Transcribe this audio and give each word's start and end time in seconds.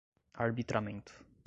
arbitramento 0.43 1.13